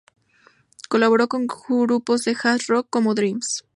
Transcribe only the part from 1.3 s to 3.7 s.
grupos de jazz-rock, como Dreams.